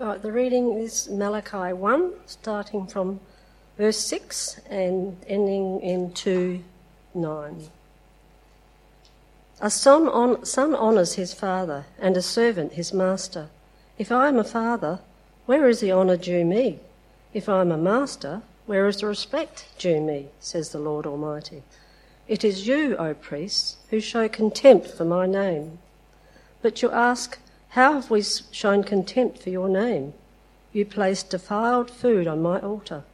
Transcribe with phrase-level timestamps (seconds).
[0.00, 3.18] Right, the reading is Malachi 1, starting from
[3.76, 6.62] verse 6 and ending in 2
[7.14, 7.68] 9.
[9.60, 13.48] A son, on, son honours his father, and a servant his master.
[13.98, 15.00] If I am a father,
[15.46, 16.78] where is the honour due me?
[17.34, 20.28] If I am a master, where is the respect due me?
[20.38, 21.64] says the Lord Almighty.
[22.28, 25.80] It is you, O priests, who show contempt for my name.
[26.62, 27.40] But you ask,
[27.72, 30.14] how have we shown contempt for your name?
[30.72, 33.04] You place defiled food on my altar.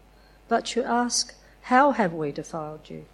[0.49, 3.07] But you ask, How have we defiled you?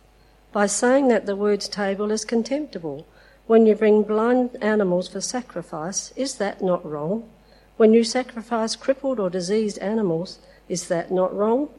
[0.52, 3.06] By saying that the Lord's table is contemptible.
[3.46, 7.28] When you bring blind animals for sacrifice, is that not wrong?
[7.76, 11.70] When you sacrifice crippled or diseased animals, is that not wrong?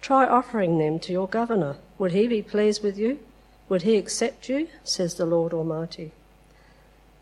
[0.00, 1.76] Try offering them to your governor.
[1.98, 3.18] Would he be pleased with you?
[3.68, 4.68] Would he accept you?
[4.84, 6.12] says the Lord Almighty.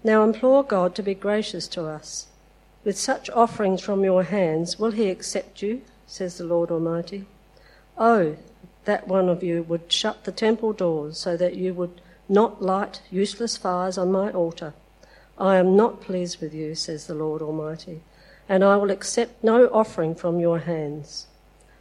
[0.05, 2.27] Now implore God to be gracious to us.
[2.84, 5.83] With such offerings from your hands, will he accept you?
[6.06, 7.27] says the Lord Almighty.
[7.98, 8.37] Oh,
[8.84, 13.03] that one of you would shut the temple doors so that you would not light
[13.11, 14.72] useless fires on my altar.
[15.37, 18.03] I am not pleased with you, says the Lord Almighty,
[18.48, 21.27] and I will accept no offering from your hands.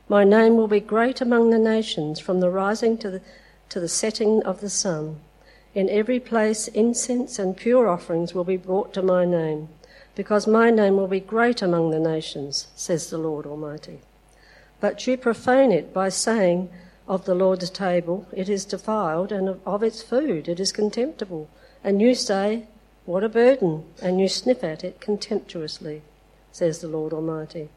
[0.09, 3.21] My name will be great among the nations, from the rising to the,
[3.69, 5.19] to the setting of the sun.
[5.77, 9.69] In every place, incense and pure offerings will be brought to my name,
[10.15, 13.99] because my name will be great among the nations, says the Lord Almighty.
[14.79, 16.71] But you profane it by saying
[17.07, 21.47] of the Lord's table, it is defiled, and of its food, it is contemptible.
[21.83, 22.65] And you say,
[23.05, 26.01] What a burden, and you sniff at it contemptuously,
[26.51, 27.69] says the Lord Almighty.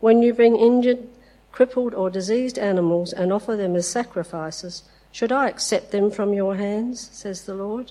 [0.00, 1.06] When you bring injured,
[1.52, 4.84] crippled, or diseased animals and offer them as sacrifices,
[5.16, 7.08] should I accept them from your hands?
[7.10, 7.90] says the Lord.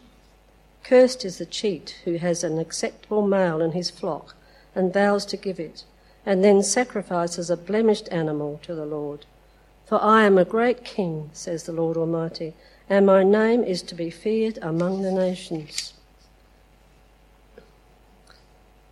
[0.83, 4.35] Cursed is the cheat who has an acceptable male in his flock
[4.75, 5.85] and vows to give it,
[6.23, 9.25] and then sacrifices a blemished animal to the Lord.
[9.87, 12.53] For I am a great king, says the Lord Almighty,
[12.87, 15.95] and my name is to be feared among the nations.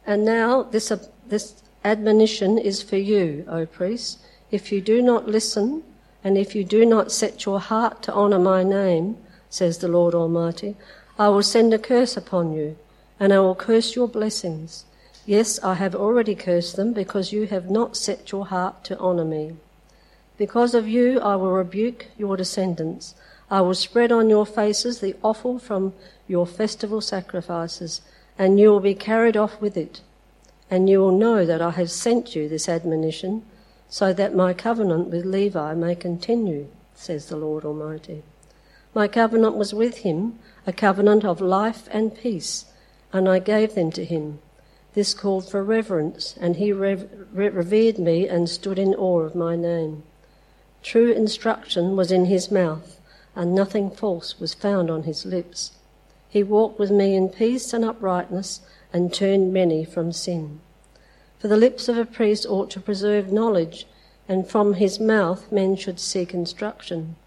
[0.07, 0.91] And now this,
[1.27, 4.17] this admonition is for you, O priests.
[4.50, 5.83] If you do not listen,
[6.23, 9.17] and if you do not set your heart to honour my name,
[9.50, 10.75] says the Lord Almighty,
[11.19, 12.78] I will send a curse upon you,
[13.19, 14.85] and I will curse your blessings.
[15.25, 19.25] Yes, I have already cursed them because you have not set your heart to honour
[19.25, 19.56] me.
[20.38, 23.16] Because of you, I will rebuke your descendants.
[23.51, 25.94] I will spread on your faces the offal from
[26.28, 28.01] your festival sacrifices,
[28.39, 30.01] and you will be carried off with it.
[30.72, 33.45] And you will know that I have sent you this admonition
[33.93, 38.23] so that my covenant with Levi may continue, says the Lord Almighty.
[38.95, 42.65] My covenant was with him, a covenant of life and peace,
[43.11, 44.39] and I gave them to him.
[44.95, 50.01] This called for reverence, and he revered me and stood in awe of my name.
[50.81, 52.99] True instruction was in his mouth,
[53.35, 55.73] and nothing false was found on his lips.
[56.27, 58.61] He walked with me in peace and uprightness,
[58.91, 60.61] and turned many from sin.
[61.43, 63.85] For the lips of a priest ought to preserve knowledge,
[64.29, 67.17] and from his mouth men should seek instruction,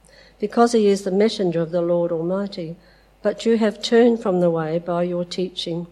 [0.41, 2.77] because he is the messenger of the Lord Almighty.
[3.21, 5.87] But you have turned from the way by your teaching,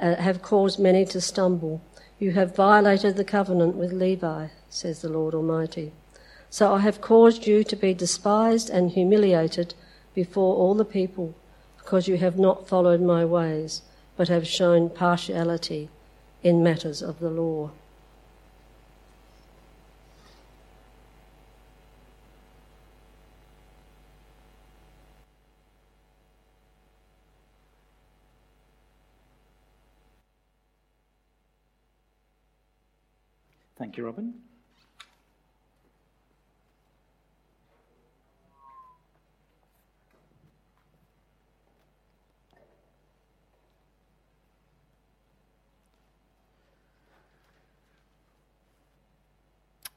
[0.00, 1.80] uh, have caused many to stumble.
[2.18, 5.92] You have violated the covenant with Levi, says the Lord Almighty.
[6.50, 9.74] So I have caused you to be despised and humiliated
[10.14, 11.36] before all the people,
[11.78, 13.82] because you have not followed my ways,
[14.16, 15.90] but have shown partiality
[16.42, 17.70] in matters of the law.
[33.76, 34.49] Thank you, Robin.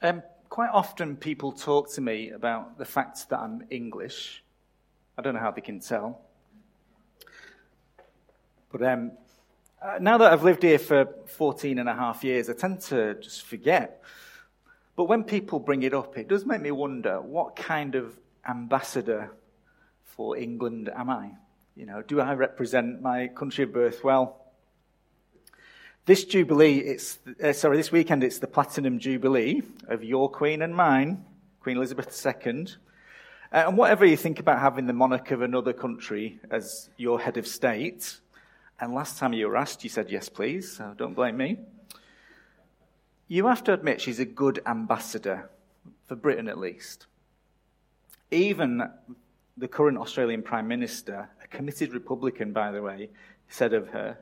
[0.04, 4.44] Um, quite often people talk to me about the fact that I'm English.
[5.16, 6.20] I don't know how they can tell.
[8.70, 9.12] But um,
[9.80, 13.14] uh, now that I've lived here for 14 and a half years, I tend to
[13.14, 14.02] just forget.
[14.94, 18.14] But when people bring it up, it does make me wonder what kind of
[18.46, 19.30] ambassador
[20.04, 21.30] for England am I?
[21.76, 24.43] You know, do I represent my country of birth well?
[26.06, 30.76] This Jubilee, it's, uh, sorry, this weekend it's the Platinum Jubilee of your Queen and
[30.76, 31.24] mine,
[31.60, 32.66] Queen Elizabeth II.
[33.50, 37.38] Uh, and whatever you think about having the monarch of another country as your head
[37.38, 38.20] of state,
[38.78, 41.56] and last time you were asked, you said yes, please, so don't blame me.
[43.26, 45.48] you have to admit she's a good ambassador,
[46.06, 47.06] for Britain at least.
[48.30, 48.90] Even
[49.56, 53.08] the current Australian Prime Minister, a committed Republican, by the way,
[53.48, 54.18] said of her,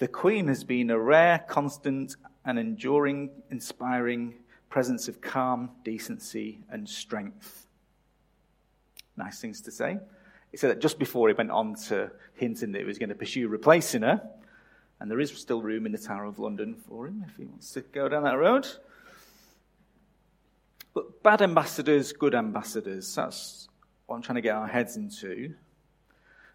[0.00, 2.16] the Queen has been a rare, constant,
[2.46, 4.34] and enduring, inspiring
[4.70, 7.66] presence of calm, decency, and strength.
[9.18, 9.98] Nice things to say.
[10.50, 13.14] He said that just before he went on to hinting that he was going to
[13.14, 14.22] pursue replacing her,
[15.00, 17.70] and there is still room in the Tower of London for him if he wants
[17.72, 18.66] to go down that road.
[20.94, 23.68] But bad ambassadors, good ambassadors, that's
[24.06, 25.54] what I'm trying to get our heads into.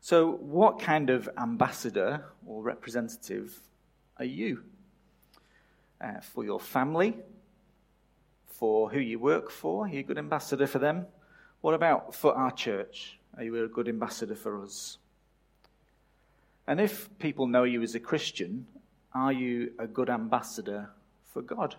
[0.06, 3.60] So, what kind of ambassador or representative
[4.20, 4.62] are you?
[6.00, 7.18] Uh, for your family?
[8.46, 9.88] For who you work for?
[9.88, 11.08] Are you a good ambassador for them?
[11.62, 13.18] What about for our church?
[13.36, 15.00] Are you a good ambassador for us?
[16.68, 18.68] And if people know you as a Christian,
[19.12, 20.92] are you a good ambassador
[21.34, 21.78] for God?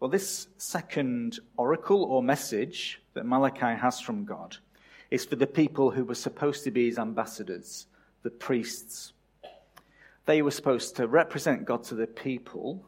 [0.00, 4.56] Well, this second oracle or message that Malachi has from God
[5.14, 7.86] is for the people who were supposed to be his ambassadors,
[8.24, 9.12] the priests.
[10.26, 12.84] They were supposed to represent God to the people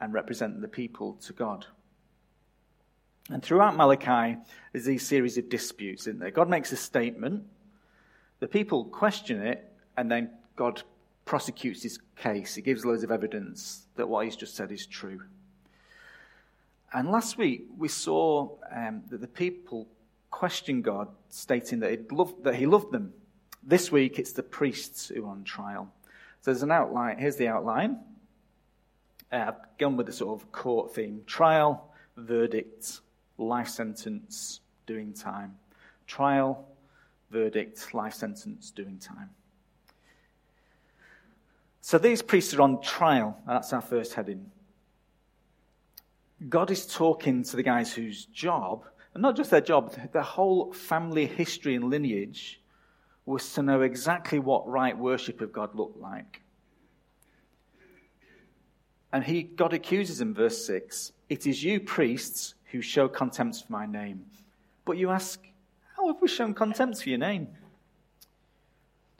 [0.00, 1.66] and represent the people to God.
[3.28, 4.38] And throughout Malachi,
[4.72, 6.30] there's these series of disputes, isn't there?
[6.30, 7.42] God makes a statement,
[8.38, 10.82] the people question it, and then God
[11.24, 12.54] prosecutes his case.
[12.54, 15.22] He gives loads of evidence that what he's just said is true.
[16.92, 19.88] And last week, we saw um, that the people
[20.30, 23.12] questioned God, stating that, loved, that he loved them.
[23.62, 25.92] This week, it's the priests who are on trial.
[26.40, 27.18] So there's an outline.
[27.18, 27.98] Here's the outline.
[29.30, 33.00] Uh, I've gone with the sort of court theme trial, verdict,
[33.36, 35.56] life sentence, doing time.
[36.06, 36.66] Trial,
[37.30, 39.30] verdict, life sentence, doing time.
[41.80, 43.38] So these priests are on trial.
[43.46, 44.50] That's our first heading.
[46.48, 48.84] God is talking to the guys whose job,
[49.18, 52.60] and not just their job, their whole family history and lineage
[53.26, 56.40] was to know exactly what right worship of God looked like.
[59.12, 63.72] And he, God accuses them, verse 6 It is you, priests, who show contempt for
[63.72, 64.24] my name.
[64.84, 65.44] But you ask,
[65.96, 67.48] How have we shown contempt for your name?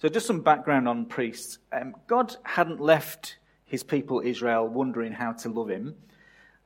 [0.01, 1.59] So, just some background on priests.
[1.73, 5.97] Um, God hadn't left his people Israel wondering how to love him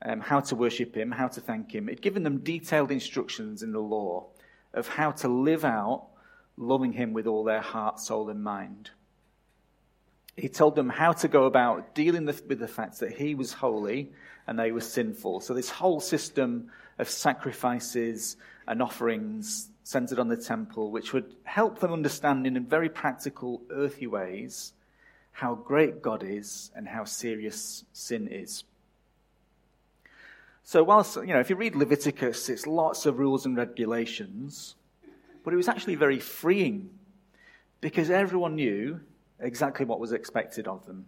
[0.04, 1.88] um, how to worship him, how to thank him.
[1.88, 4.26] He'd given them detailed instructions in the law
[4.74, 6.06] of how to live out
[6.56, 8.90] loving him with all their heart, soul, and mind.
[10.36, 14.12] He told them how to go about dealing with the fact that he was holy
[14.46, 15.40] and they were sinful.
[15.40, 21.80] So, this whole system of sacrifices and offerings centered on the temple, which would help
[21.80, 24.72] them understand in very practical, earthy ways
[25.32, 28.64] how great God is and how serious sin is.
[30.64, 34.76] So, whilst, you know, if you read Leviticus, it's lots of rules and regulations,
[35.44, 36.90] but it was actually very freeing
[37.80, 39.00] because everyone knew
[39.40, 41.06] exactly what was expected of them.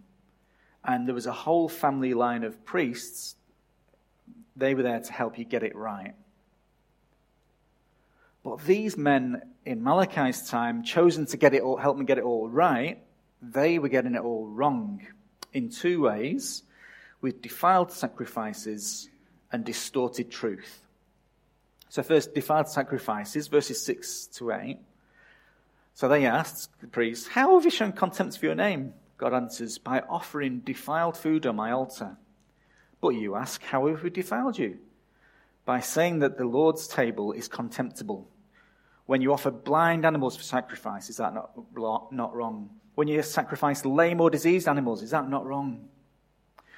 [0.83, 3.35] And there was a whole family line of priests.
[4.55, 6.13] They were there to help you get it right.
[8.43, 12.23] But these men in Malachi's time, chosen to get it all, help me get it
[12.23, 13.01] all right,
[13.41, 15.01] they were getting it all wrong
[15.53, 16.61] in two ways
[17.21, 19.09] with defiled sacrifices
[19.55, 20.81] and distorted truth.
[21.87, 24.77] So, first, defiled sacrifices, verses 6 to 8.
[25.93, 28.93] So they asked the priest, How have you shown contempt for your name?
[29.17, 32.17] God answers, By offering defiled food on my altar.
[32.99, 34.77] But you ask, How have we defiled you?
[35.63, 38.27] By saying that the Lord's table is contemptible.
[39.05, 42.71] When you offer blind animals for sacrifice, is that not, not wrong?
[42.95, 45.87] When you sacrifice lame or diseased animals, is that not wrong?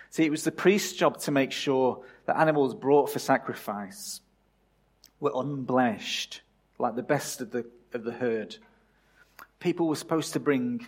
[0.10, 4.22] See, it was the priest's job to make sure that animals brought for sacrifice
[5.20, 6.42] were unblemished,
[6.80, 8.58] like the best of the, of the herd.
[9.60, 10.88] People were supposed to bring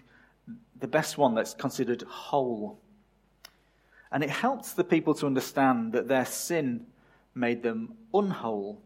[0.80, 2.80] the best one that's considered whole.
[4.12, 6.88] And it helped the people to understand that their sin
[7.36, 8.82] made them unwhole.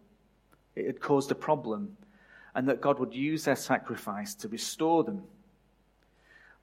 [0.75, 1.97] It had caused a problem,
[2.55, 5.23] and that God would use their sacrifice to restore them.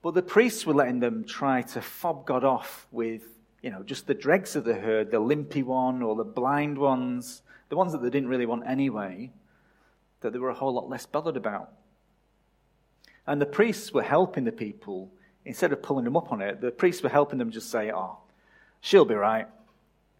[0.03, 3.23] But the priests were letting them try to fob God off with
[3.63, 7.43] you know, just the dregs of the herd, the limpy one or the blind ones,
[7.69, 9.31] the ones that they didn't really want anyway,
[10.21, 11.71] that they were a whole lot less bothered about.
[13.27, 15.11] And the priests were helping the people,
[15.45, 18.19] instead of pulling them up on it, the priests were helping them just say, oh,
[18.81, 19.47] she'll be right.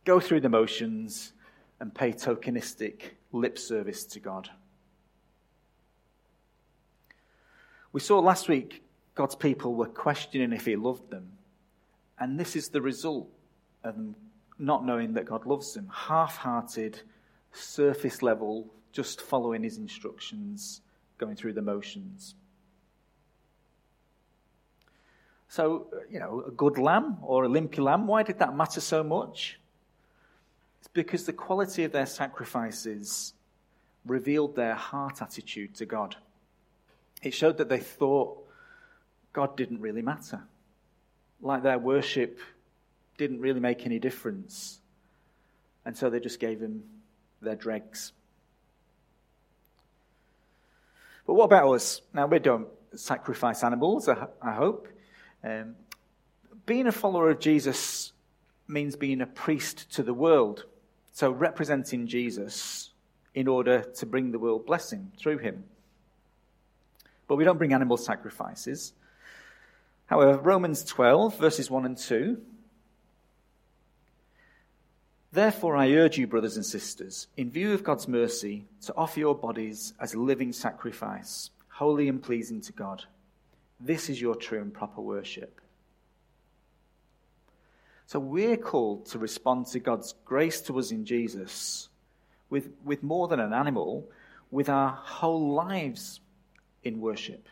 [0.05, 1.33] Go through the motions
[1.81, 4.51] and pay tokenistic lip service to God.
[7.93, 8.83] We saw last week
[9.15, 11.33] God's people were questioning if he loved them
[12.21, 13.29] And this is the result
[13.83, 13.97] of
[14.59, 15.91] not knowing that God loves them.
[15.93, 17.01] Half hearted,
[17.53, 20.83] surface level, just following his instructions,
[21.17, 22.35] going through the motions.
[25.49, 29.03] So, you know, a good lamb or a limpy lamb, why did that matter so
[29.03, 29.59] much?
[30.79, 33.33] It's because the quality of their sacrifices
[34.07, 36.17] revealed their heart attitude to God.
[37.23, 38.39] It showed that they thought
[39.33, 40.43] God didn't really matter.
[41.43, 42.39] Like their worship
[43.17, 44.81] didn't really make any difference.
[45.85, 46.83] And so they just gave him
[47.41, 48.13] their dregs.
[51.27, 52.03] But what about us?
[52.13, 54.89] Now, we don't sacrifice animals, I, hope.
[55.45, 55.77] Um,
[56.67, 58.13] being a follower of Jesus
[58.67, 60.65] means being a priest to the world.
[61.13, 62.91] So, representing Jesus
[63.35, 65.65] in order to bring the world blessing through him.
[67.29, 68.93] But we don't bring animal sacrifices.
[70.11, 72.37] However, Romans 12, verses 1 and 2.
[75.31, 79.37] Therefore, I urge you, brothers and sisters, in view of God's mercy, to offer your
[79.37, 83.05] bodies as a living sacrifice, holy and pleasing to God.
[83.79, 85.61] This is your true and proper worship.
[88.09, 91.89] So we're called to respond to God's grace to us in Jesus
[92.51, 94.09] with, with more than an animal,
[94.51, 96.19] with our whole lives
[96.83, 97.47] in worship.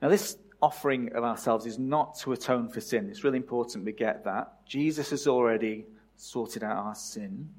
[0.00, 3.10] Now, this offering of ourselves is not to atone for sin.
[3.10, 4.64] It's really important we get that.
[4.64, 5.84] Jesus has already
[6.16, 7.50] sorted out our sin.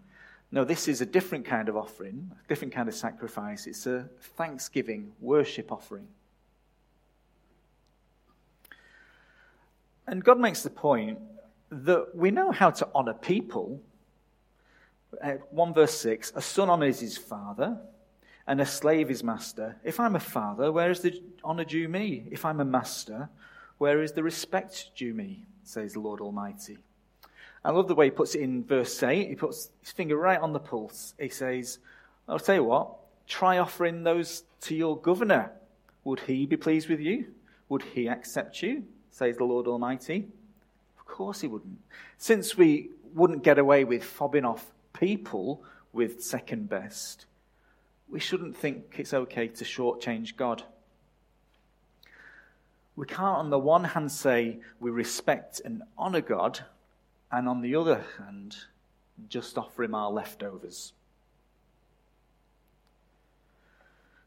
[0.52, 3.68] No, this is a different kind of offering, a different kind of sacrifice.
[3.68, 4.08] It's a
[4.38, 6.08] thanksgiving, worship offering.
[10.08, 11.20] And God makes the point
[11.72, 13.82] that we know how to honor people.
[15.22, 17.78] Uh, 1 verse 6 A son honors his father,
[18.48, 19.78] and a slave his master.
[19.84, 22.28] If I'm a father, where is the honor due me?
[22.32, 23.30] If I'm a master,
[23.78, 25.46] where is the respect due me?
[25.64, 26.78] says the Lord Almighty.
[27.64, 29.30] I love the way he puts it in verse 8.
[29.30, 31.14] He puts his finger right on the pulse.
[31.18, 31.80] He says,
[32.28, 32.90] I'll tell you what,
[33.28, 35.52] try offering those to your governor.
[36.04, 37.28] Would he be pleased with you?
[37.70, 38.84] Would he accept you?
[39.12, 40.28] says the Lord Almighty.
[41.00, 41.80] Of course he wouldn't.
[42.18, 47.26] Since we wouldn't get away with fobbing off people with second best,
[48.14, 50.62] we shouldn't think it's okay to shortchange God.
[52.96, 56.60] We can't, on the one hand, say we respect and honour God,
[57.32, 58.56] and on the other hand,
[59.30, 60.94] just offer Him our leftovers.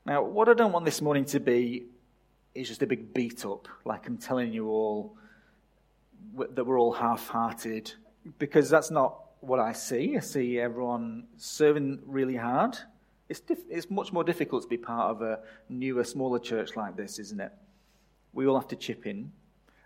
[0.05, 1.85] Now, what I don't want this morning to be
[2.57, 5.16] is just a big beat up, like I'm telling you all
[6.37, 7.93] that we're all half hearted,
[8.40, 10.16] because that's not what I see.
[10.16, 12.76] I see everyone serving really hard.
[13.28, 16.97] It's, diff- it's much more difficult to be part of a newer, smaller church like
[16.97, 17.52] this, isn't it?
[18.33, 19.33] We all have to chip in.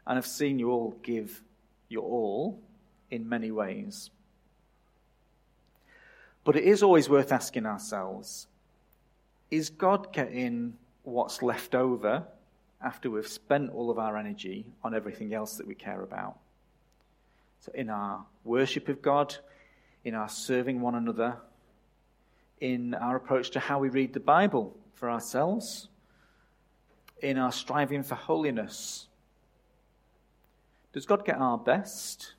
[0.06, 1.42] And I've seen you all give
[1.88, 2.60] your all
[3.10, 4.10] in many ways.
[6.44, 8.46] But it is always worth asking ourselves
[9.50, 12.24] is God getting what's left over
[12.80, 16.38] after we've spent all of our energy on everything else that we care about?
[17.60, 19.36] So, in our worship of God,
[20.04, 21.36] in our serving one another,
[22.60, 25.88] in our approach to how we read the Bible for ourselves,
[27.22, 29.08] in our striving for holiness.
[30.92, 32.34] Does God get our best?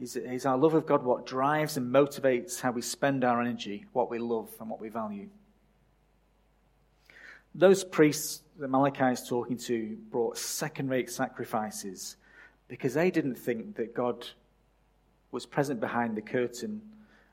[0.00, 3.86] Is, is our love of God what drives and motivates how we spend our energy,
[3.92, 5.28] what we love and what we value?
[7.54, 12.16] Those priests that Malachi is talking to brought second rate sacrifices
[12.68, 14.26] because they didn't think that God
[15.32, 16.80] was present behind the curtain.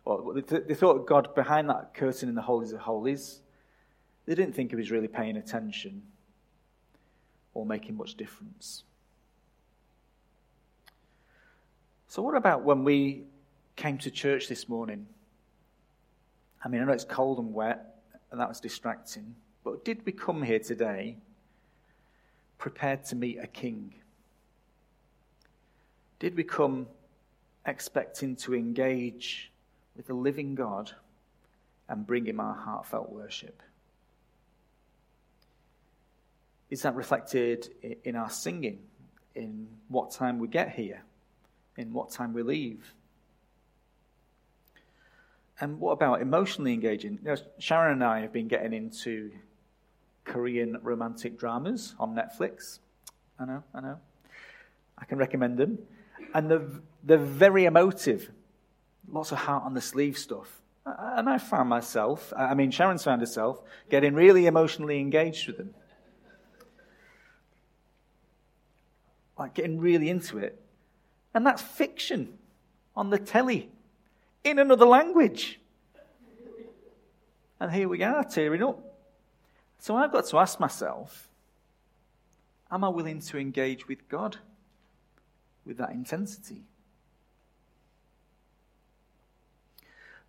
[0.05, 3.41] They thought God behind that curtain in the Holies of Holies.
[4.25, 6.03] They didn't think he was really paying attention
[7.53, 8.83] or making much difference.
[12.07, 13.23] So, what about when we
[13.75, 15.07] came to church this morning?
[16.63, 17.95] I mean, I know it's cold and wet,
[18.31, 21.17] and that was distracting, but did we come here today
[22.57, 23.95] prepared to meet a king?
[26.19, 26.87] Did we come
[27.65, 29.51] expecting to engage
[29.95, 30.91] with the living God
[31.87, 33.61] and bring him our heartfelt worship?
[36.69, 37.69] Is that reflected
[38.03, 38.79] in our singing,
[39.35, 41.03] in what time we get here?
[41.77, 42.93] in what time we leave.
[45.59, 47.19] And what about emotionally engaging?
[47.23, 49.31] You know, Sharon and I have been getting into
[50.25, 52.79] Korean romantic dramas on Netflix.
[53.39, 53.97] I know, I know.
[54.97, 55.79] I can recommend them.
[56.33, 56.67] And they're,
[57.03, 58.31] they're very emotive.
[59.11, 60.61] Lots of heart on the sleeve stuff.
[60.85, 65.73] And I found myself, I mean, Sharon's found herself getting really emotionally engaged with them.
[69.37, 70.61] like getting really into it.
[71.33, 72.37] And that's fiction
[72.95, 73.69] on the telly
[74.43, 75.59] in another language.
[77.59, 78.79] And here we are tearing up.
[79.79, 81.29] So I've got to ask myself
[82.71, 84.37] am I willing to engage with God
[85.65, 86.63] with that intensity?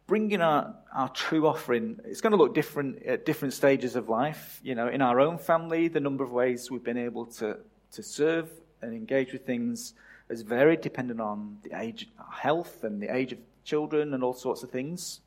[0.06, 4.60] Bringing our, our true offering, it's going to look different at different stages of life.
[4.62, 7.58] You know, in our own family, the number of ways we've been able to,
[7.92, 8.48] to serve
[8.82, 9.94] and engage with things
[10.28, 14.32] has varied depending on the age, our health, and the age of children, and all
[14.32, 15.20] sorts of things.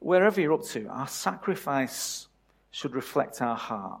[0.00, 2.26] Wherever you're up to, our sacrifice
[2.72, 4.00] should reflect our heart,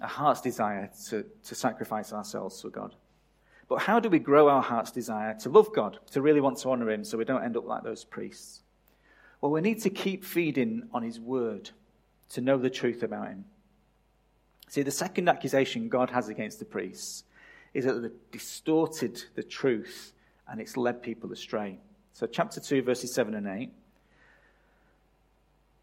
[0.00, 2.94] our heart's desire to, to sacrifice ourselves for God.
[3.68, 6.70] But how do we grow our heart's desire to love God, to really want to
[6.70, 8.62] honor Him so we don't end up like those priests?
[9.40, 11.70] Well, we need to keep feeding on His Word
[12.30, 13.44] to know the truth about Him.
[14.68, 17.24] See, the second accusation God has against the priests
[17.74, 20.12] is that they've distorted the truth
[20.48, 21.78] and it's led people astray.
[22.12, 23.70] So, chapter 2, verses 7 and 8.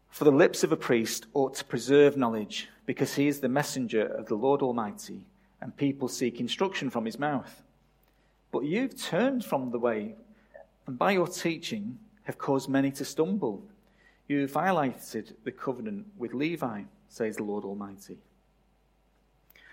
[0.08, 4.06] For the lips of a priest ought to preserve knowledge, because he is the messenger
[4.06, 5.26] of the Lord Almighty,
[5.60, 7.62] and people seek instruction from his mouth.
[8.54, 10.14] But you've turned from the way,
[10.86, 13.66] and by your teaching have caused many to stumble.
[14.28, 18.16] You've violated the covenant with Levi, says the Lord Almighty.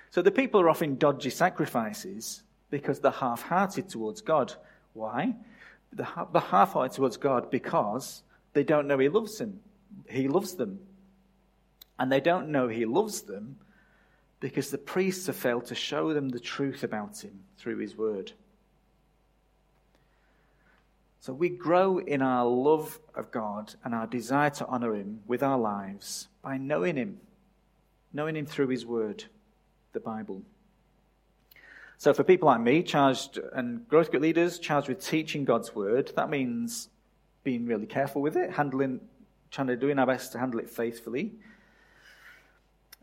[0.09, 4.51] So the people are offering dodgy sacrifices because they're half hearted towards God.
[4.93, 5.35] Why?
[5.93, 8.23] They're half hearted towards God because
[8.53, 9.59] they don't know He loves them.
[10.09, 10.79] He loves them.
[11.99, 13.57] And they don't know He loves them
[14.39, 18.31] because the priests have failed to show them the truth about Him through His word.
[21.21, 25.43] So we grow in our love of God and our desire to honor Him with
[25.43, 27.19] our lives by knowing Him,
[28.11, 29.25] knowing Him through His word
[29.93, 30.41] the Bible.
[31.99, 36.11] So, for people like me, charged and growth group leaders charged with teaching God's word,
[36.15, 36.89] that means
[37.43, 38.99] being really careful with it, handling,
[39.51, 41.33] trying to doing our best to handle it faithfully.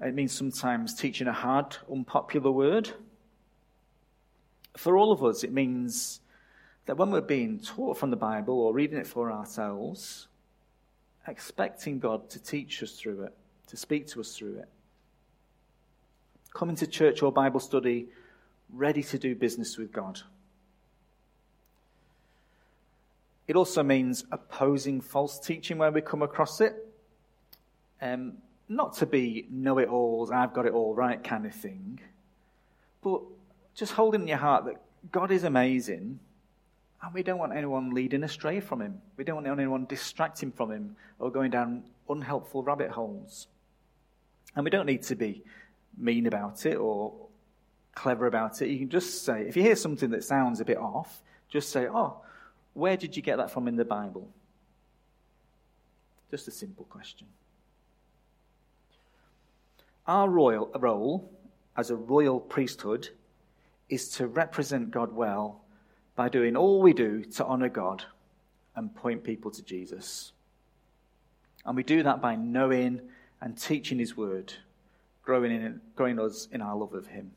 [0.02, 2.90] It means sometimes teaching a hard, unpopular word.
[4.76, 6.18] For all of us, it means
[6.88, 10.26] that when we're being taught from the Bible or reading it for ourselves,
[11.26, 14.68] expecting God to teach us through it, to speak to us through it
[16.54, 18.06] coming to church or Bible study
[18.72, 20.18] ready to do business with God.
[23.46, 26.74] It also means opposing false teaching where we come across it.
[28.00, 32.00] Um, not to be know it alls, I've got it all right kind of thing,
[33.02, 33.20] but
[33.74, 34.80] just holding in your heart that
[35.12, 36.18] God is amazing
[37.02, 39.00] and we don't want anyone leading astray from Him.
[39.16, 43.46] We don't want anyone distracting from Him or going down unhelpful rabbit holes.
[44.56, 45.44] And we don't need to be
[45.96, 47.14] mean about it or
[47.94, 48.68] clever about it.
[48.68, 51.86] You can just say, if you hear something that sounds a bit off, just say,
[51.86, 52.20] Oh,
[52.74, 54.28] where did you get that from in the Bible?
[56.30, 57.26] Just a simple question.
[60.06, 61.30] Our royal role
[61.76, 63.08] as a royal priesthood
[63.88, 65.62] is to represent God well
[66.18, 68.02] by doing all we do to honor God
[68.74, 70.32] and point people to Jesus.
[71.64, 73.00] And we do that by knowing
[73.40, 74.52] and teaching His word
[75.22, 77.30] growing, in, growing us in our love of Him.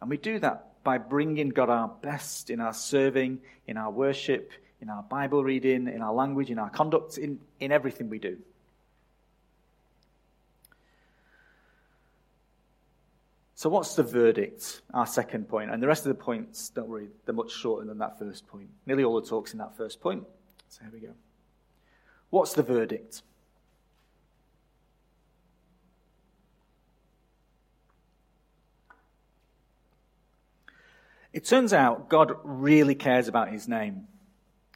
[0.00, 4.52] And we do that by bringing God our best in our serving, in our worship,
[4.80, 8.38] in our Bible reading, in our language, in our conduct, in, in everything we do.
[13.58, 14.82] So, what's the verdict?
[14.94, 15.72] Our second point.
[15.72, 18.68] And the rest of the points, don't worry, they're much shorter than that first point.
[18.86, 20.22] Nearly all the talk's in that first point.
[20.68, 21.14] So, here we go.
[22.30, 23.22] What's the verdict?
[31.32, 34.06] It turns out God really cares about his name.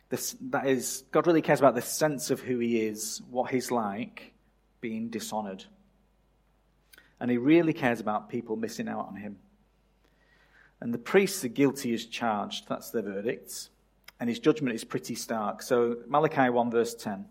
[0.09, 3.71] This, that is, God really cares about the sense of who he is, what he's
[3.71, 4.33] like,
[4.81, 5.67] being dishonored.
[7.23, 9.39] And he really cares about people missing out on him.
[10.81, 12.69] And the priests are guilty as charged.
[12.69, 13.69] That's their verdict.
[14.19, 15.63] And his judgment is pretty stark.
[15.63, 17.25] So, Malachi 1, verse 10.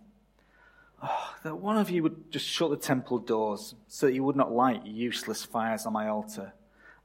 [1.04, 4.38] Oh, that one of you would just shut the temple doors so that you would
[4.38, 6.54] not light useless fires on my altar.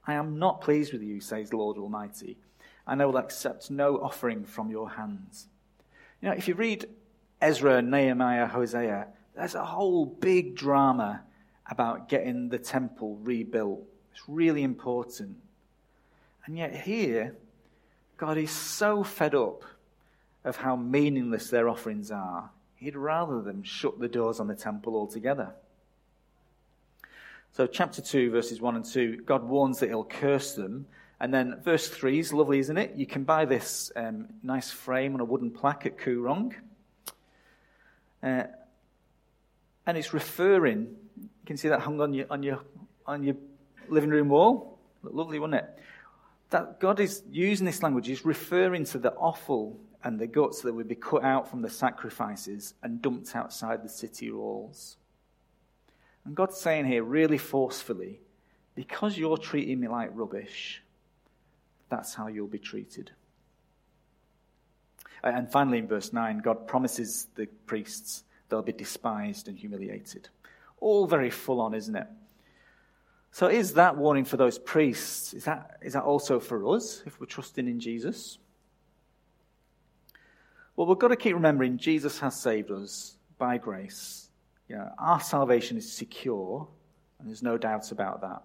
[0.06, 2.38] I am not pleased with you, says Lord Almighty,
[2.86, 5.48] and I will accept no offering from your hands.
[6.22, 6.86] You know, if you read
[7.40, 11.24] Ezra, Nehemiah, Hosea, there's a whole big drama
[11.70, 13.82] about getting the temple rebuilt.
[14.12, 15.36] It's really important.
[16.46, 17.34] And yet, here,
[18.16, 19.64] God is so fed up
[20.44, 24.94] of how meaningless their offerings are, he'd rather them shut the doors on the temple
[24.94, 25.52] altogether.
[27.52, 30.86] So, chapter 2, verses 1 and 2, God warns that he'll curse them.
[31.18, 32.94] And then verse 3 is lovely, isn't it?
[32.94, 36.54] You can buy this um, nice frame on a wooden plaque at Koorong.
[38.22, 38.44] Uh,
[39.86, 42.60] and it's referring, you can see that hung on your, on your,
[43.06, 43.36] on your
[43.88, 44.78] living room wall.
[45.02, 45.78] Lovely, wasn't it?
[46.50, 50.72] That God is using this language, He's referring to the offal and the guts that
[50.72, 54.96] would be cut out from the sacrifices and dumped outside the city walls.
[56.24, 58.20] And God's saying here, really forcefully,
[58.74, 60.82] because you're treating me like rubbish,
[61.88, 63.12] that's how you'll be treated.
[65.22, 70.28] And finally, in verse 9, God promises the priests they'll be despised and humiliated.
[70.78, 72.06] All very full on, isn't it?
[73.32, 75.34] So, is that warning for those priests?
[75.34, 78.38] Is that, is that also for us if we're trusting in Jesus?
[80.74, 84.28] Well, we've got to keep remembering Jesus has saved us by grace.
[84.68, 86.66] You know, our salvation is secure,
[87.18, 88.42] and there's no doubt about that.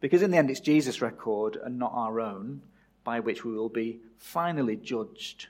[0.00, 2.62] Because in the end, it's Jesus' record and not our own
[3.04, 5.48] by which we will be finally judged.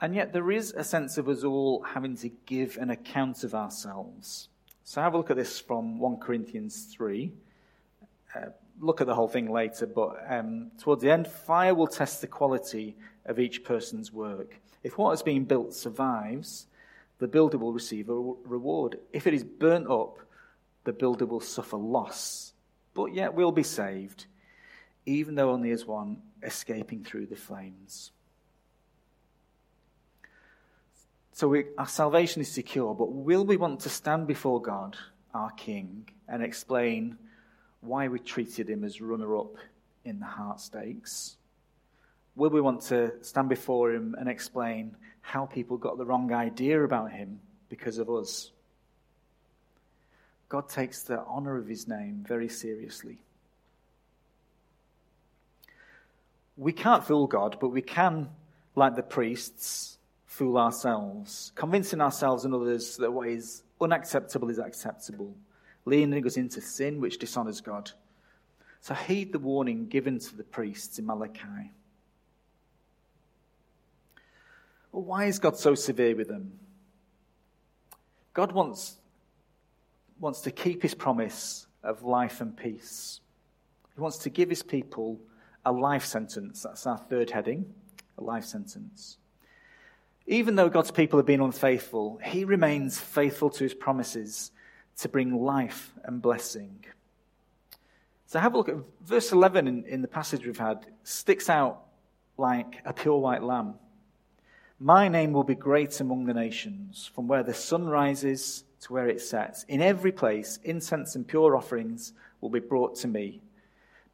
[0.00, 3.54] And yet, there is a sense of us all having to give an account of
[3.54, 4.48] ourselves.
[4.84, 7.32] So, have a look at this from 1 Corinthians 3.
[8.34, 8.40] Uh,
[8.80, 12.26] look at the whole thing later, but um, towards the end, fire will test the
[12.26, 14.60] quality of each person's work.
[14.82, 16.66] If what has been built survives,
[17.18, 18.98] the builder will receive a reward.
[19.12, 20.18] If it is burnt up,
[20.84, 22.52] the builder will suffer loss,
[22.94, 24.26] but yet will be saved,
[25.06, 28.12] even though only as one escaping through the flames.
[31.36, 34.96] So we, our salvation is secure, but will we want to stand before God,
[35.34, 37.18] our King, and explain
[37.82, 39.56] why we treated him as runner up
[40.06, 41.36] in the heart stakes?
[42.36, 46.82] Will we want to stand before him and explain how people got the wrong idea
[46.82, 48.50] about him because of us?
[50.48, 53.18] God takes the honor of his name very seriously.
[56.56, 58.30] We can't fool God, but we can,
[58.74, 59.96] like the priests,
[60.36, 65.34] fool ourselves, convincing ourselves and others that what is unacceptable is acceptable,
[65.86, 67.90] leading us into sin which dishonors God.
[68.82, 71.72] So heed the warning given to the priests in Malachi.
[74.92, 76.58] Well, why is God so severe with them?
[78.34, 78.98] God wants,
[80.20, 83.20] wants to keep his promise of life and peace.
[83.94, 85.18] He wants to give his people
[85.64, 86.62] a life sentence.
[86.62, 87.72] That's our third heading,
[88.18, 89.16] a life sentence.
[90.26, 94.50] Even though God's people have been unfaithful, he remains faithful to his promises
[94.98, 96.84] to bring life and blessing.
[98.26, 101.82] So have a look at verse 11 in, in the passage we've had, sticks out
[102.36, 103.74] like a pure white lamb.
[104.80, 109.08] My name will be great among the nations, from where the sun rises to where
[109.08, 109.64] it sets.
[109.68, 113.40] In every place, incense and pure offerings will be brought to me,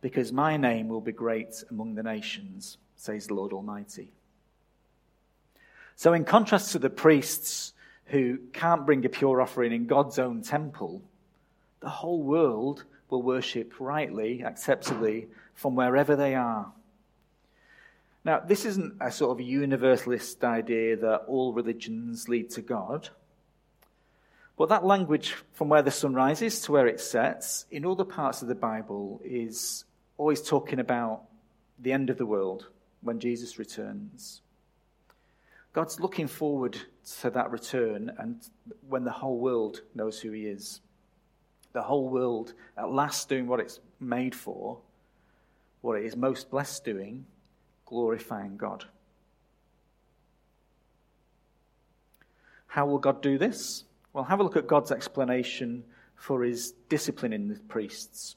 [0.02, 4.12] because my name will be great among the nations, says the Lord Almighty.
[6.02, 7.74] So, in contrast to the priests
[8.06, 11.00] who can't bring a pure offering in God's own temple,
[11.78, 16.72] the whole world will worship rightly, acceptably, from wherever they are.
[18.24, 23.08] Now, this isn't a sort of universalist idea that all religions lead to God.
[24.56, 28.42] But that language, from where the sun rises to where it sets, in other parts
[28.42, 29.84] of the Bible, is
[30.18, 31.22] always talking about
[31.78, 32.66] the end of the world
[33.02, 34.42] when Jesus returns.
[35.72, 36.76] God's looking forward
[37.20, 38.36] to that return and
[38.88, 40.80] when the whole world knows who He is.
[41.72, 44.78] The whole world at last doing what it's made for,
[45.80, 47.24] what it is most blessed doing,
[47.86, 48.84] glorifying God.
[52.66, 53.84] How will God do this?
[54.12, 55.84] Well, have a look at God's explanation
[56.16, 58.36] for his disciplining the priests.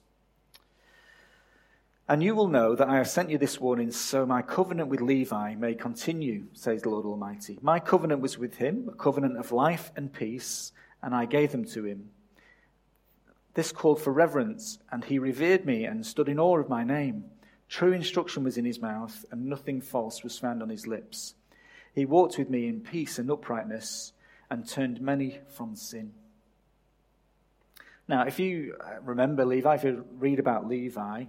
[2.08, 5.02] And you will know that I have sent you this warning so my covenant with
[5.02, 7.58] Levi may continue, says the Lord Almighty.
[7.64, 11.66] My covenant was with him, a covenant of life and peace, and I gave them
[11.66, 12.10] to him.
[13.56, 17.26] This called for reverence, and he revered me and stood in awe of my name.
[17.70, 21.34] True instruction was in his mouth, and nothing false was found on his lips.
[21.96, 24.14] He walked with me in peace and uprightness,
[24.52, 26.14] and turned many from sin.
[28.08, 31.26] Now, if you uh, remember Levi, if you read about Levi,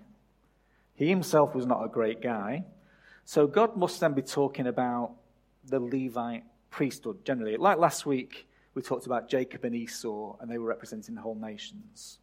[0.96, 2.64] he himself was not a great guy.
[3.24, 5.12] So God must then be talking about
[5.64, 7.56] the Levite priesthood generally.
[7.56, 12.18] Like last week, we talked about Jacob and Esau, and they were representing whole nations.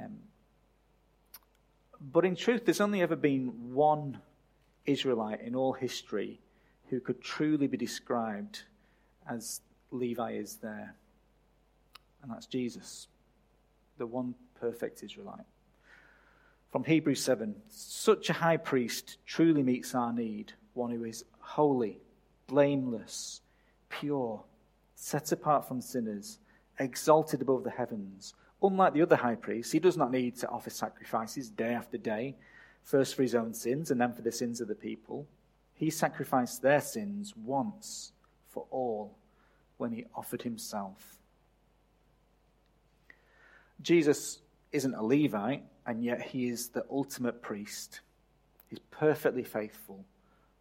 [0.00, 0.18] Um,
[2.00, 4.20] but in truth, there's only ever been one
[4.86, 6.40] Israelite in all history
[6.88, 8.62] who could truly be described
[9.28, 10.94] as Levi is there,
[12.22, 13.08] and that's Jesus.
[13.98, 15.44] the one perfect Israelite.
[16.70, 21.98] From Hebrews 7 Such a high priest truly meets our need, one who is holy,
[22.46, 23.40] blameless,
[23.88, 24.42] pure,
[24.94, 26.38] set apart from sinners,
[26.78, 28.34] exalted above the heavens.
[28.62, 32.36] Unlike the other high priests, he does not need to offer sacrifices day after day,
[32.84, 35.26] first for his own sins and then for the sins of the people.
[35.74, 38.12] He sacrificed their sins once
[38.48, 39.16] for all
[39.78, 41.16] when he offered himself.
[43.80, 44.40] Jesus
[44.72, 48.00] isn't a Levite, and yet he is the ultimate priest.
[48.68, 50.04] He's perfectly faithful,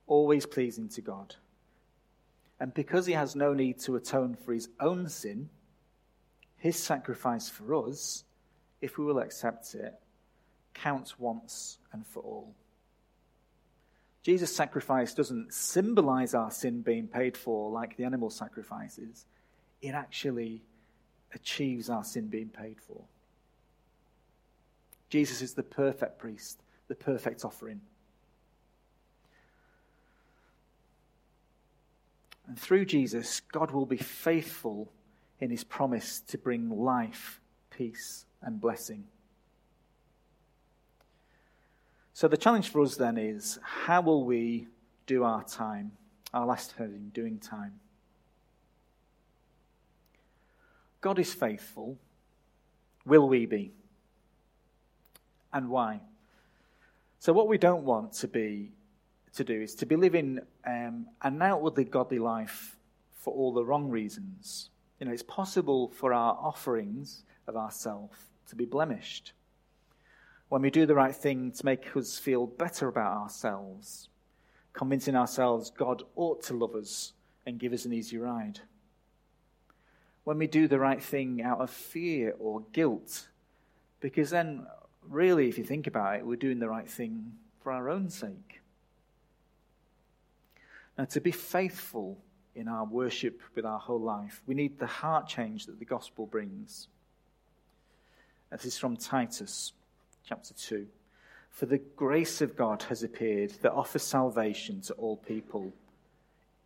[0.08, 1.36] always pleasing to God.
[2.60, 5.50] And because he has no need to atone for his own sin,
[6.58, 8.24] his sacrifice for us,
[8.82, 9.94] if we will accept it,
[10.74, 12.54] counts once and for all.
[14.24, 19.26] Jesus' sacrifice doesn't symbolize our sin being paid for like the animal sacrifices,
[19.82, 20.62] it actually
[21.34, 23.02] achieves our sin being paid for.
[25.10, 27.82] Jesus is the perfect priest, the perfect offering.
[32.48, 34.92] And through Jesus, God will be faithful
[35.40, 39.06] in his promise to bring life, peace, and blessing.
[42.14, 44.68] So the challenge for us then is how will we
[45.06, 45.94] do our time?
[46.34, 47.80] Our last heading, doing time.
[51.02, 51.98] God is faithful.
[53.06, 53.72] Will we be?
[55.54, 56.02] And why?
[57.20, 58.72] So, what we don't want to be
[59.34, 62.78] to do is to be living um, an outwardly godly life
[63.12, 64.70] for all the wrong reasons.
[65.00, 69.34] You know, it's possible for our offerings of ourselves to be blemished.
[70.50, 74.10] When we do the right thing to make us feel better about ourselves,
[74.74, 77.14] convincing ourselves God ought to love us
[77.46, 78.60] and give us an easy ride.
[80.24, 83.28] When we do the right thing out of fear or guilt,
[84.00, 84.66] because then,
[85.10, 88.62] really, if you think about it, we're doing the right thing for our own sake.
[90.98, 92.18] Now, to be faithful
[92.56, 96.26] in our worship with our whole life, we need the heart change that the gospel
[96.26, 96.88] brings.
[98.52, 99.74] This is from Titus
[100.26, 100.88] chapter 2.
[101.52, 105.72] For the grace of God has appeared that offers salvation to all people.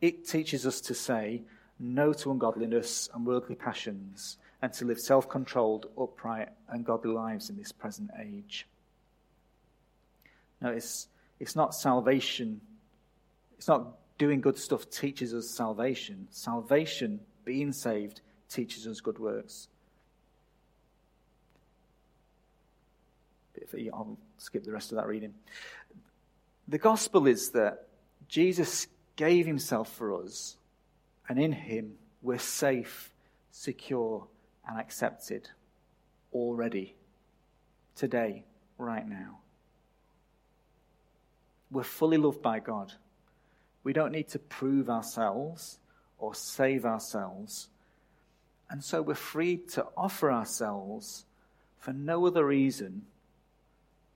[0.01, 1.43] It teaches us to say
[1.79, 7.49] no to ungodliness and worldly passions, and to live self controlled, upright, and godly lives
[7.49, 8.65] in this present age.
[10.61, 12.61] Notice, it's not salvation,
[13.57, 16.29] it's not doing good stuff teaches us salvation.
[16.31, 19.67] Salvation, being saved, teaches us good works.
[23.93, 25.33] I'll skip the rest of that reading.
[26.69, 27.87] The gospel is that
[28.29, 30.55] Jesus gave himself for us,
[31.27, 33.11] and in him we're safe,
[33.51, 34.27] secure,
[34.67, 35.49] and accepted
[36.33, 36.95] already,
[37.95, 38.45] today,
[38.77, 39.39] right now.
[41.71, 42.93] We're fully loved by God.
[43.83, 45.79] We don't need to prove ourselves
[46.17, 47.67] or save ourselves.
[48.69, 51.25] And so we're free to offer ourselves
[51.79, 53.03] for no other reason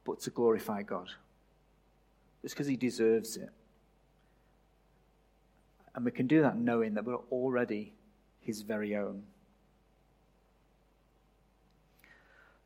[0.05, 1.09] but to glorify God.
[2.43, 3.49] It's because He deserves it.
[5.93, 7.93] And we can do that knowing that we're already
[8.39, 9.23] His very own.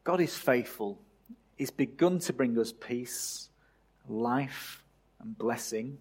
[0.04, 1.00] God is faithful.
[1.58, 3.50] He's begun to bring us peace,
[4.08, 4.84] life,
[5.20, 5.98] and blessing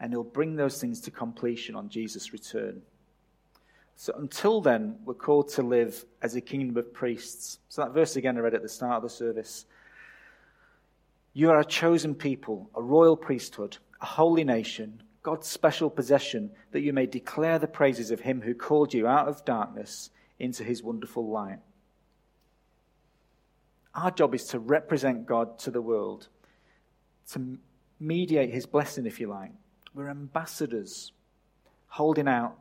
[0.00, 2.80] and he'll bring those things to completion on Jesus' return.
[3.96, 7.58] So until then, we're called to live as a kingdom of priests.
[7.68, 9.66] So that verse again I read at the start of the service.
[11.34, 16.80] You are a chosen people, a royal priesthood, a holy nation, God's special possession, that
[16.80, 20.08] you may declare the praises of him who called you out of darkness
[20.38, 21.58] into his wonderful light.
[23.94, 26.28] Our job is to represent God to the world,
[27.32, 27.58] to
[27.98, 29.52] mediate his blessing, if you like,
[29.94, 31.12] we're ambassadors
[31.88, 32.56] holding out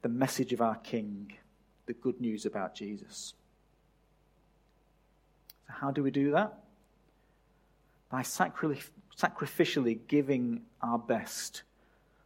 [0.00, 1.32] the message of our King,
[1.86, 3.34] the good news about Jesus.
[5.66, 6.58] So, how do we do that?
[8.10, 11.62] By sacrificially giving our best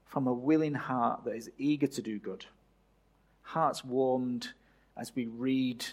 [0.07, 2.47] from a willing heart that is eager to do good.
[3.43, 4.53] Hearts warmed
[4.97, 5.85] as we read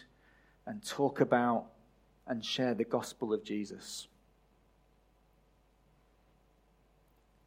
[0.65, 1.65] and talk about
[2.27, 4.07] and share the gospel of Jesus.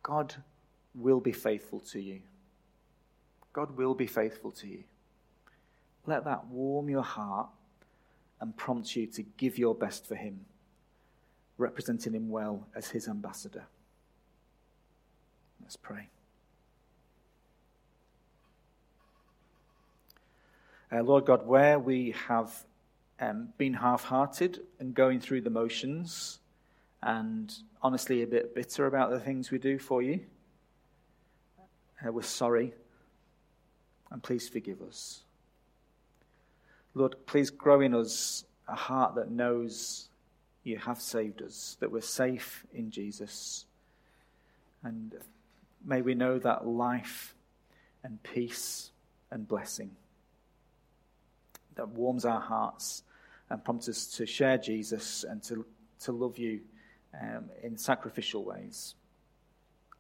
[0.03, 0.35] God
[0.95, 2.21] will be faithful to you.
[3.53, 4.85] God will be faithful to you.
[6.07, 7.49] Let that warm your heart
[8.41, 10.45] and prompt you to give your best for Him,
[11.59, 13.65] representing Him well as His ambassador.
[15.61, 16.11] Let's pray.
[20.93, 22.65] Uh, Lord God, where we have
[23.20, 26.38] um, been half hearted and going through the motions
[27.02, 30.20] and honestly a bit bitter about the things we do for you,
[32.07, 32.72] uh, we're sorry
[34.11, 35.22] and please forgive us.
[36.94, 40.09] Lord, please grow in us a heart that knows
[40.64, 43.66] you have saved us, that we're safe in Jesus.
[44.83, 45.14] And
[45.85, 47.35] may we know that life
[48.02, 48.90] and peace
[49.31, 49.90] and blessing
[51.76, 53.02] that warms our hearts
[53.51, 55.65] and prompt us to share Jesus and to,
[56.01, 56.61] to love you
[57.21, 58.95] um, in sacrificial ways,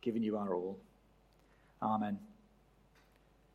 [0.02, 0.78] giving you our all.
[1.82, 2.18] Amen.